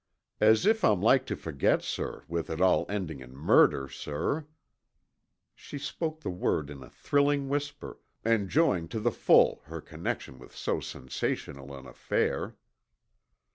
[0.39, 4.47] "As if I'm like to forget, sir, with it all ending in murder, sir."
[5.53, 10.55] She spoke the word in a thrilling whisper, enjoying to the full her connection with
[10.55, 12.55] so sensational an affair.